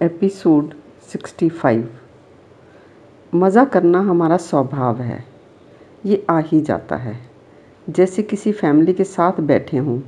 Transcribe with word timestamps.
Episode 0.00 0.72
65 1.08 1.82
मज़ा 3.32 3.64
करना 3.64 3.98
हमारा 4.00 4.36
स्वभाव 4.36 5.00
है। 5.00 5.24
ये 6.06 6.24
आ 6.30 6.38
ही 6.40 6.60
जाता 6.60 6.96
है। 6.96 7.16
जैसे 7.86 8.22
किसी 8.22 8.52
फैमिली 8.52 8.92
के 8.92 9.04
साथ 9.04 9.40
बैठे 9.42 9.78
हों 9.78 10.00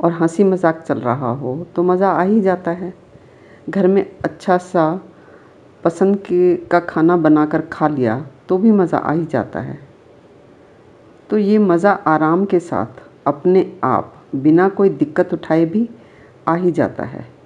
और 0.00 0.12
हँसी 0.12 0.44
मज़ाक 0.44 0.80
चल 0.80 0.98
रहा 1.00 1.30
हो 1.32 1.66
तो 1.76 1.82
मज़ा 1.82 2.10
आ 2.10 2.22
ही 2.22 2.40
जाता 2.40 2.70
है। 2.72 2.92
घर 3.68 3.86
में 3.86 4.04
अच्छा 4.24 4.58
सा 4.58 5.00
पसंद 5.84 6.16
के 6.18 6.56
का 6.66 6.80
खाना 6.80 7.16
बनाकर 7.18 7.60
खा 7.62 7.88
लिया 7.88 8.20
तो 8.48 8.58
भी 8.58 8.70
मज़ा 8.72 8.98
आ 8.98 9.12
ही 9.12 9.24
जाता 9.26 9.60
है। 9.60 9.78
तो 11.30 11.38
ये 11.38 11.58
मज़ा 11.60 11.92
आराम 12.08 12.44
के 12.44 12.60
साथ 12.60 13.02
अपने 13.26 13.72
आप 13.84 14.14
बिना 14.36 14.68
कोई 14.68 14.88
दिक्कत 14.90 15.32
उठाए 15.34 15.64
भी 15.66 15.88
आ 16.48 16.54
ही 16.54 16.70
जाता 16.72 17.04
है। 17.04 17.37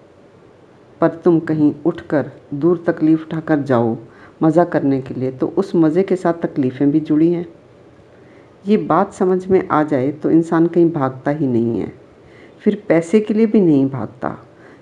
पर 1.03 1.09
तुम 1.25 1.39
कहीं 1.41 1.73
उठकर 1.87 2.31
दूर 2.55 2.83
तकलीफ़ 2.87 3.23
उठाकर 3.23 3.63
जाओ 3.63 3.97
मज़ा 4.43 4.65
करने 4.67 5.01
के 5.01 5.15
लिए 5.15 5.31
तो 5.33 5.47
उस 5.59 5.75
मज़े 5.77 6.03
के 6.03 6.17
साथ 6.17 6.35
तकलीफ़ें 6.43 6.91
भी 6.91 7.01
जुड़ी 7.01 7.33
हैं। 7.33 7.47
ये 8.65 8.77
बात 8.77 9.13
समझ 9.13 9.47
में 9.47 9.69
आ 9.69 9.83
जाए 9.83 10.11
तो 10.13 10.31
इंसान 10.31 10.67
कहीं 10.67 10.91
भागता 10.93 11.31
ही 11.31 11.47
नहीं 11.47 11.81
है। 11.81 11.93
फिर 12.63 12.83
पैसे 12.89 13.21
के 13.21 13.35
लिए 13.35 13.47
भी 13.47 13.61
नहीं 13.61 13.89
भागता, 13.91 14.29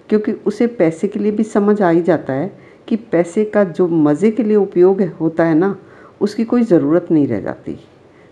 क्योंकि 0.09 0.33
उसे 0.33 0.67
पैसे 0.67 1.09
के 1.09 1.19
लिए 1.19 1.33
भी 1.33 1.45
समझ 1.45 1.81
आ 1.83 1.91
ही 1.91 2.03
जाता 2.03 2.33
है 2.33 2.53
कि 2.89 2.97
पैसे 3.13 3.45
का 3.45 3.65
जो 3.65 3.89
मज़े 3.89 4.31
के 4.31 4.43
लिए 4.43 4.57
उपयोग 4.57 5.03
होता 5.21 5.45
है 5.45 5.55
ना, 5.55 5.77
उसकी 6.21 6.45
कोई 6.45 6.63
ज़रूरत 6.65 7.07
नहीं 7.11 7.27
रह 7.27 7.41
जाती। 7.41 7.79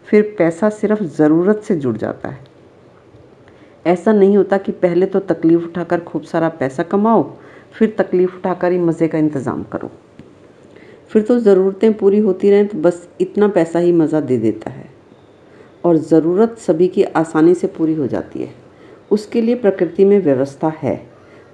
फिर 0.07 0.35
पैसा 0.39 0.69
सिर्फ़ 0.71 1.03
ज़रूरत 1.05 1.63
से 1.65 1.77
जुड़ 1.77 1.97
जाता 1.97 2.29
है। 2.29 2.47
ऐसा 3.87 4.13
नहीं 4.13 4.37
होता 4.37 4.59
कि 4.59 4.73
पहले 4.75 5.07
तो 5.07 5.21
तकलीफ़ 5.27 5.65
उठाकर 5.65 6.01
खूब 6.01 6.23
सारा 6.25 6.49
पैसा 6.51 6.83
कमाओ 6.85 7.23
फिर 7.73 7.95
तकलीफ़ 7.99 8.37
उठाकर 8.37 8.73
ही 8.73 8.79
मज़े 8.79 9.09
का 9.09 9.19
इंतज़ाम 9.19 9.63
करो। 9.63 9.91
फिर 11.11 11.23
तो 11.23 11.39
ज़रूरतें 11.41 11.93
पूरी 11.95 12.19
होती 12.19 12.51
रहें 12.51 12.67
तो 12.67 12.79
बस 12.79 13.09
इतना 13.21 13.49
पैसा 13.49 13.79
ही 13.79 13.93
मज़ा 13.93 14.21
दे 14.21 14.39
देता 14.39 14.71
है। 14.71 14.89
और 15.85 15.97
ज़रूरत 15.97 16.57
सभी 16.59 16.89
की 16.89 17.03
आसानी 17.03 17.55
से 17.55 17.67
पूरी 17.69 17.95
हो 17.95 18.07
जाती 18.07 18.43
है। 18.43 18.55
उसके 19.11 19.41
लिए 19.41 19.55
प्रकृति 19.55 20.05
में 20.05 20.19
व्यवस्था 20.19 20.73
है। 20.79 21.01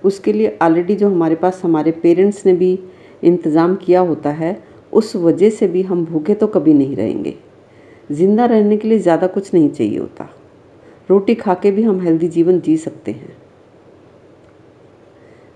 उसके 0.04 0.32
लिए 0.32 0.56
ऑलरेडी 0.62 0.94
जो 0.96 1.08
हमारे 1.08 1.34
पास 1.34 1.60
हमारे 1.64 1.90
पेरेंट्स 1.92 2.44
ने 2.46 2.52
भी 2.52 2.78
इंतज़ाम 3.22 3.74
किया 3.76 4.00
होता 4.00 4.30
है, 4.30 4.62
उस 4.92 5.14
वजह 5.16 5.50
से 5.50 5.66
भी 5.68 5.82
हम 5.82 6.04
भूखे 6.04 6.34
तो 6.34 6.46
कभी 6.46 6.74
नहीं 6.74 6.96
रहेंगे। 6.96 7.34
ज़िंदा 8.10 8.44
रहने 8.44 8.76
के 8.76 8.88
लिए 8.88 8.98
ज़्यादा 8.98 9.26
कुछ 9.26 9.52
नहीं 9.54 9.68
चाहिए 9.70 9.98
होता। 9.98 10.28
रोटी 11.10 11.34
खा 11.34 11.54
के 11.54 11.70
भी 11.70 11.82
हम 11.82 12.00
हेल्दी 12.00 12.28
जीवन 12.28 12.60
जी 12.60 12.76
सकते 12.76 13.12
हैं। 13.12 13.36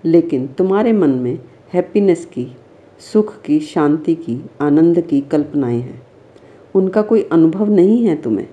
लेकिन 0.04 0.46
तुम्हारे 0.46 0.92
मन 0.92 1.10
में 1.10 1.38
हैप्पीनेस 1.72 2.26
की, 2.26 2.56
सुख 2.98 3.42
की, 3.42 3.60
शांति 3.60 4.14
की, 4.14 4.44
आनंद 4.60 5.00
की 5.00 5.20
कल्पनाएँ 5.20 5.80
हैं। 5.80 6.02
उनका 6.74 7.02
कोई 7.02 7.28
अनुभव 7.32 7.70
नहीं 7.70 8.04
है 8.04 8.22
तुम्हें? 8.22 8.48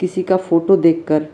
किसी 0.00 0.22
का 0.22 0.36
फ़ोटो 0.36 0.76
देखकर, 0.76 1.26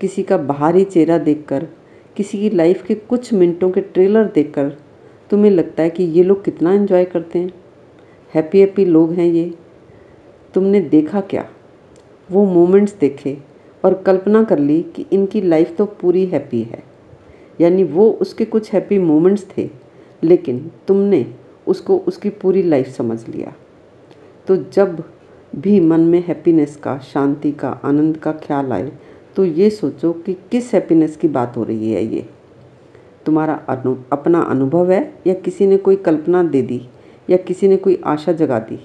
किसी 0.00 0.22
का 0.22 0.36
बाहरी 0.36 0.84
चेहरा 0.84 1.18
देखकर, 1.18 1.68
किसी 2.16 2.38
की 2.38 2.50
लाइफ 2.50 2.82
के 2.82 2.94
कुछ 2.94 3.32
मिनटों 3.32 3.70
के 3.70 3.80
ट्रेलर 3.80 4.24
देखकर 4.24 4.76
तुम्हें 5.30 5.50
लगता 5.50 5.82
है 5.82 5.90
कि 5.90 6.02
ये 6.02 6.22
लोग 6.22 6.44
कितना 6.44 6.74
एंजॉय 6.74 7.04
करते 7.04 7.38
हैं? 7.38 7.50
हैप्पी 8.34 8.60
हैप्पी 8.60 8.84
लोग 8.84 9.12
हैं 9.12 9.26
ये। 9.26 9.54
तुमने 10.54 10.80
देखा 10.80 11.20
क्या? 11.20 11.48
वो 12.30 12.44
मोमेंट्स 12.44 12.94
देखे 12.98 13.38
और 13.84 13.94
कल्पना 13.94 14.44
कर 14.44 14.58
ली 14.58 14.82
कि 14.82 15.06
इनकी 15.12 15.40
लाइफ 15.40 15.76
तो 15.76 15.86
पूरी 15.86 16.26
हैप्पी 16.26 16.62
है। 16.62 16.93
यानी 17.60 17.84
वो 17.84 18.10
उसके 18.12 18.44
कुछ 18.44 18.72
हैप्पी 18.72 18.98
मोमेंट्स 18.98 19.46
थे, 19.56 19.68
लेकिन 20.22 20.70
तुमने 20.88 21.26
उसको, 21.66 21.96
उसकी 21.98 22.30
पूरी 22.30 22.62
लाइफ 22.62 22.88
समझ 22.88 23.28
लिया। 23.28 23.52
तो 24.46 24.56
जब 24.56 25.02
भी 25.54 25.78
मन 25.80 26.00
में 26.00 26.22
हैप्पीनेस 26.26 26.76
का, 26.76 26.98
शांति 26.98 27.52
का, 27.52 27.68
आनंद 27.84 28.16
का 28.16 28.32
ख्याल 28.32 28.72
आए 28.72 28.92
तो 29.36 29.44
ये 29.44 29.68
सोचो 29.70 30.12
कि 30.14 30.34
किस 30.50 30.72
हैप्पीनेस 30.74 31.16
की 31.16 31.28
बात 31.28 31.56
हो 31.56 31.64
रही 31.64 31.92
है 31.92 32.04
ये? 32.04 32.28
तुम्हारा 33.26 33.54
अनु, 33.68 33.94
अपना 34.12 34.40
अनुभव 34.40 34.90
है 34.92 35.14
या 35.26 35.34
किसी 35.34 35.66
ने 35.66 35.76
कोई 35.76 35.96
कल्पना 35.96 36.42
दे 36.42 36.62
दी 36.62 36.80
या 37.30 37.36
किसी 37.36 37.68
ने 37.68 37.76
कोई 37.76 38.00
आशा 38.06 38.32
जगा 38.32 38.58
दी? 38.58 38.78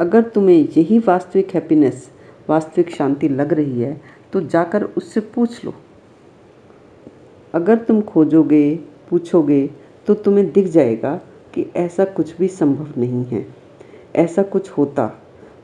अगर 0.00 0.22
तुम्हें 0.24 0.56
यही 0.76 0.98
वास्तविक 0.98 1.54
हैप्पीनेस 1.54 2.08
वास्तविक 2.48 2.90
शांति 2.90 3.28
लग 3.28 3.52
रही 3.52 3.80
है 3.80 4.00
तो 4.32 4.40
जाकर 4.40 4.84
उससे 4.84 5.20
पूछ 5.20 5.64
लो। 5.64 5.74
अगर 7.54 7.76
तुम 7.78 8.00
खोजोगे, 8.02 8.76
पूछोगे 9.10 9.66
तो 10.06 10.14
तुम्हें 10.14 10.50
दिख 10.52 10.66
जाएगा 10.66 11.14
कि 11.54 11.66
ऐसा 11.76 12.04
कुछ 12.06 12.36
भी 12.38 12.48
संभव 12.48 13.00
नहीं 13.00 13.24
है। 13.24 13.46
ऐसा 14.16 14.42
कुछ 14.42 14.70
होता, 14.70 15.06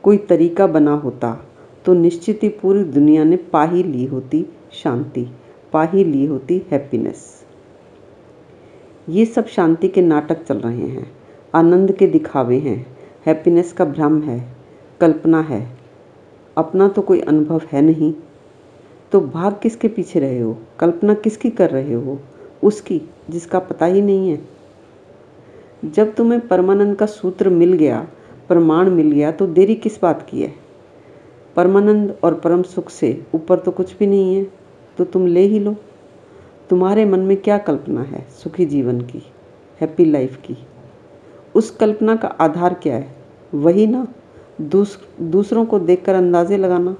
कोई 0.03 0.17
तरीका 0.19 0.67
बना 0.67 0.93
होता 0.95 1.37
तो 1.85 1.93
निश्चित 1.93 2.43
ही 2.43 2.49
पूरी 2.51 2.83
दुनिया 2.83 3.23
ने 3.23 3.37
पा 3.37 3.63
ही 3.63 3.83
ली 3.83 4.05
होती 4.05 4.45
शांति 4.73 5.27
पा 5.73 5.83
ही 5.83 6.03
ली 6.03 6.25
होती 6.25 6.61
हैप्पीनेस 6.71 7.23
ये 9.09 9.25
सब 9.25 9.47
शांति 9.47 9.87
के 9.87 10.01
नाटक 10.01 10.43
चल 10.43 10.57
रहे 10.57 10.87
हैं, 10.87 11.11
आनंद 11.55 11.91
के 11.91 12.07
दिखावे 12.07 12.57
हैं 12.59 12.85
हैप्पीनेस 13.25 13.73
का 13.73 13.85
भ्रम 13.85 14.21
है, 14.21 14.39
कल्पना 15.01 15.41
है। 15.41 15.67
अपना 16.57 16.87
तो 16.87 17.01
कोई 17.01 17.19
अनुभव 17.21 17.61
है 17.71 17.81
नहीं। 17.81 18.13
तो 19.11 19.19
भाग 19.21 19.59
किसके 19.63 19.87
पीछे 19.87 20.19
रहे 20.19 20.39
हो? 20.39 20.57
कल्पना 20.79 21.13
किसकी 21.13 21.49
कर 21.49 21.69
रहे 21.69 21.93
हो? 21.93 22.19
उसकी 22.63 23.01
जिसका 23.29 23.59
पता 23.59 23.85
ही 23.85 24.01
नहीं 24.01 24.29
है। 24.29 24.41
जब 25.85 26.13
तुम्हें 26.15 26.47
परमानंद 26.47 26.95
का 26.95 27.05
सूत्र 27.05 27.49
मिल 27.49 27.73
गया 27.73 28.07
प्रमाण 28.47 28.89
मिल 28.89 29.11
गया 29.11 29.31
तो 29.31 29.47
देरी 29.47 29.75
किस 29.75 30.01
बात 30.01 30.27
की 30.29 30.41
है? 30.41 30.53
परमानंद 31.55 32.15
और 32.23 32.33
परम 32.33 32.63
सुख 32.63 32.89
से 32.89 33.25
ऊपर 33.35 33.59
तो 33.59 33.71
कुछ 33.71 33.97
भी 33.97 34.07
नहीं 34.07 34.35
है 34.35 34.47
तो 34.97 35.05
तुम 35.05 35.27
ले 35.27 35.41
ही 35.41 35.59
लो। 35.59 35.75
तुम्हारे 36.69 37.05
मन 37.05 37.19
में 37.19 37.35
क्या 37.37 37.57
कल्पना 37.57 38.01
है 38.01 38.25
सुखी 38.33 38.65
जीवन 38.65 39.01
की 39.01 39.23
हैप्पी 39.81 40.05
लाइफ 40.05 40.37
की? 40.45 40.57
उस 41.55 41.71
कल्पना 41.71 42.15
का 42.15 42.27
आधार 42.27 42.73
क्या 42.73 42.95
है? 42.95 43.15
वही 43.53 43.87
ना 43.87 44.07
दूस, 44.61 44.99
दूसरों 45.21 45.65
को 45.65 45.79
देखकर 45.79 46.15
अंदाजे 46.15 46.57
लगाना। 46.57 46.95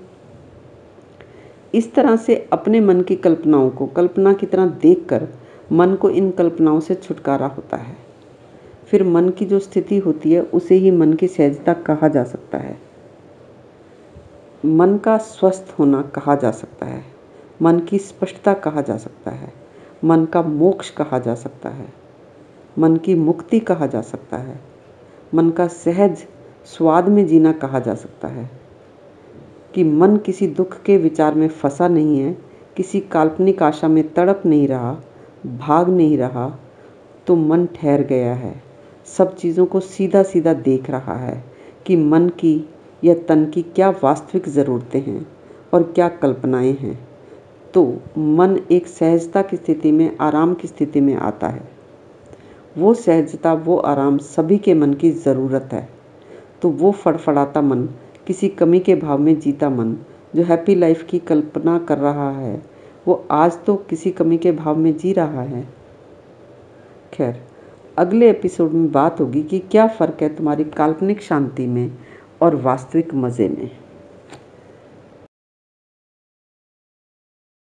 इस 1.75 1.93
तरह 1.93 2.15
से 2.15 2.49
अपने 2.53 2.79
मन 2.79 3.01
की 3.01 3.15
कल्पनाओं 3.15 3.69
को, 3.69 3.85
कल्पना 3.85 4.33
की 4.33 4.45
तरह 4.45 4.65
देखकर 4.65 5.27
मन 5.71 5.95
को 5.95 6.09
इन 6.09 6.31
कल्पनाओं 6.31 6.79
से 6.79 6.95
छुटकारा 6.95 7.47
होता 7.47 7.77
है। 7.77 7.97
फिर 8.87 9.03
मन 9.03 9.29
की 9.29 9.45
जो 9.45 9.59
स्थिति 9.59 9.97
होती 9.97 10.31
है, 10.31 10.41
उसे 10.41 10.75
ही 10.75 10.91
मन 10.91 11.13
की 11.13 11.27
सहजता 11.27 11.73
कहा 11.73 12.07
जा 12.07 12.23
सकता 12.23 12.57
है। 12.57 12.81
मन 14.65 14.97
का 14.97 15.17
स्वस्थ 15.17 15.75
होना 15.79 16.01
कहा 16.01 16.35
जा 16.35 16.51
सकता 16.51 16.85
है। 16.85 17.03
मन 17.61 17.79
की 17.79 17.97
स्पष्टता 17.97 18.53
कहा 18.53 18.81
जा 18.81 18.97
सकता 18.97 19.31
है। 19.31 19.53
मन 20.03 20.25
का 20.25 20.41
मोक्ष 20.41 20.89
कहा 20.89 21.19
जा 21.19 21.35
सकता 21.35 21.69
है। 21.69 21.93
मन 22.79 22.97
की 22.97 23.15
मुक्ति 23.15 23.59
कहा 23.59 23.87
जा 23.87 24.01
सकता 24.01 24.37
है। 24.37 24.59
मन 25.33 25.49
का 25.49 25.67
सहज, 25.67 26.25
स्वाद 26.65 27.09
में 27.09 27.27
जीना 27.27 27.51
कहा 27.51 27.79
जा 27.79 27.95
सकता 27.95 28.27
है। 28.27 28.64
कि 29.75 29.83
मन 29.83 30.17
किसी 30.17 30.47
दुख 30.47 30.81
के 30.81 30.97
विचार 30.97 31.35
में 31.35 31.47
फंसा 31.47 31.87
नहीं 31.87 32.19
है, 32.19 32.37
किसी 32.77 32.99
काल्पनिक 32.99 33.63
आशा 33.63 33.87
में 33.87 34.13
तड़प 34.13 34.41
नहीं 34.45 34.67
रहा, 34.67 34.97
भाग 35.45 35.89
नहीं 35.89 36.17
रहा 36.17 36.59
तो 37.27 37.35
मन 37.35 37.65
ठहर 37.65 38.01
गया 38.01 38.33
है। 38.33 38.63
सब 39.17 39.35
चीज़ों 39.35 39.65
को 39.65 39.79
सीधा 39.79 40.23
सीधा 40.23 40.53
देख 40.53 40.89
रहा 40.89 41.15
है 41.15 41.43
कि 41.85 41.95
मन 41.95 42.29
की 42.29 42.69
या 43.03 43.15
तन 43.15 43.45
की 43.45 43.61
क्या 43.61 43.89
वास्तविक 43.89 44.49
ज़रूरतें 44.49 45.01
हैं 45.01 45.27
और 45.73 45.83
क्या 45.83 46.09
कल्पनाएँ 46.09 46.73
हैं। 46.73 47.07
तो 47.73 48.01
मन 48.17 48.59
एक 48.71 48.87
सहजता 48.87 49.41
की 49.41 49.57
स्थिति 49.57 49.91
में, 49.91 50.17
आराम 50.17 50.53
की 50.53 50.67
स्थिति 50.67 51.01
में 51.01 51.15
आता 51.15 51.47
है। 51.47 51.69
वो 52.77 52.93
सहजता, 52.93 53.53
वो 53.53 53.77
आराम 53.77 54.17
सभी 54.17 54.57
के 54.57 54.73
मन 54.73 54.93
की 54.93 55.11
ज़रूरत 55.11 55.69
है। 55.73 55.89
तो 56.61 56.69
वो 56.69 56.91
फड़फड़ाता 56.91 57.61
मन 57.61 57.89
किसी 58.27 58.47
कमी 58.49 58.79
के 58.79 58.95
भाव 58.95 59.17
में 59.17 59.39
जीता 59.39 59.69
मन, 59.69 59.95
जो 60.35 60.43
हैप्पी 60.43 60.75
लाइफ 60.75 61.03
की 61.03 61.19
कल्पना 61.19 61.77
कर 61.79 61.97
रहा 61.97 62.31
है, 62.31 62.61
वो 63.07 63.25
आज 63.31 63.57
तो 63.65 63.75
किसी 63.75 64.11
कमी 64.11 64.37
के 64.37 64.51
भाव 64.51 64.75
में 64.75 64.97
जी 64.97 65.13
रहा 65.13 65.41
है। 65.41 65.67
खैर, 67.13 67.43
अगले 67.97 68.29
एपिसोड 68.29 68.71
में 68.71 68.91
बात 68.91 69.21
होगी 69.21 69.43
कि 69.43 69.59
क्या 69.59 69.87
फ़र्क 69.87 70.17
है 70.21 70.29
तुम्हारी 70.35 70.63
काल्पनिक 70.63 71.21
शांति 71.21 71.67
में 71.67 71.91
और 72.41 72.55
वास्तविक 72.55 73.13
मज़े 73.13 73.49
में। 73.49 73.71